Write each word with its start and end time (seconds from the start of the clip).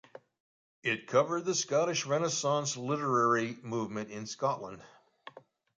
It 0.81 1.05
covered 1.05 1.45
the 1.45 1.53
Scottish 1.53 2.07
Renaissance 2.07 2.75
literary 2.75 3.59
movement 3.61 4.09
in 4.09 4.25
Scotland. 4.25 4.81